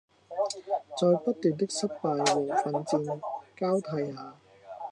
[0.99, 3.19] 在不斷的失敗和奮戰
[3.55, 4.33] 交替下